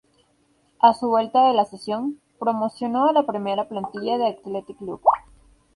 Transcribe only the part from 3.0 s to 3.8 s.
a la primera